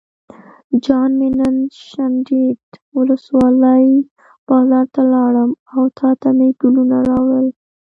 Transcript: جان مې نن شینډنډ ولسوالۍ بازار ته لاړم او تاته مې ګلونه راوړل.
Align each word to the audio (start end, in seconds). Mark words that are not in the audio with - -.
جان 0.83 1.09
مې 1.19 1.29
نن 1.39 1.55
شینډنډ 1.85 2.61
ولسوالۍ 2.97 3.85
بازار 4.47 4.85
ته 4.93 5.01
لاړم 5.13 5.51
او 5.75 5.83
تاته 5.99 6.29
مې 6.37 6.49
ګلونه 6.61 6.97
راوړل. 7.09 7.47